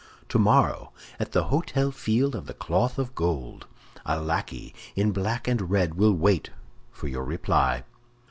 [0.29, 3.67] Tomorrow, at the Hôtel Field of the Cloth of Gold,
[4.03, 6.49] a lackey in black and red will wait
[6.91, 7.83] for your reply."